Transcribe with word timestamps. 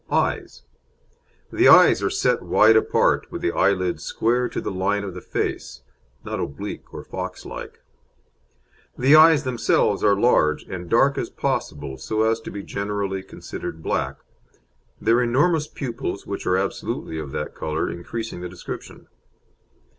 EYES 0.09 0.63
The 1.51 1.67
eyes 1.67 2.01
are 2.01 2.09
set 2.09 2.41
wide 2.41 2.75
apart, 2.75 3.27
with 3.31 3.43
the 3.43 3.51
eyelids 3.51 4.01
square 4.01 4.49
to 4.49 4.59
the 4.59 4.71
line 4.71 5.03
of 5.03 5.13
the 5.13 5.21
face, 5.21 5.83
not 6.23 6.39
oblique 6.39 6.91
or 6.91 7.03
fox 7.03 7.45
like. 7.45 7.83
The 8.97 9.15
eyes 9.15 9.43
themselves 9.43 10.03
are 10.03 10.19
large, 10.19 10.63
and 10.63 10.89
dark 10.89 11.19
as 11.19 11.29
possible, 11.29 11.99
so 11.99 12.23
as 12.23 12.39
to 12.39 12.49
be 12.51 12.63
generally 12.63 13.21
considered 13.21 13.83
black, 13.83 14.17
their 14.99 15.21
enormous 15.21 15.67
pupils, 15.67 16.25
which 16.25 16.47
are 16.47 16.57
absolutely 16.57 17.19
of 17.19 17.31
that 17.33 17.53
colour, 17.53 17.87
increasing 17.87 18.41
the 18.41 18.49
description. 18.49 19.07